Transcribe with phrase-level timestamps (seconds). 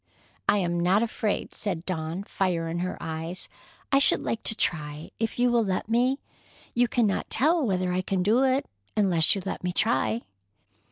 [0.49, 3.47] "I am not afraid," said Dawn, fire in her eyes.
[3.91, 6.19] "I should like to try, if you will let me.
[6.73, 8.65] You cannot tell whether I can do it
[8.97, 10.23] unless you let me try."